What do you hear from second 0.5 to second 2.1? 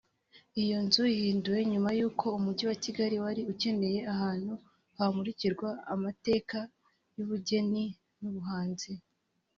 Iyo nzu ihinduwe nyuma